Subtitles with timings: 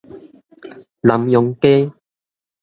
[1.01, 1.91] 南陽街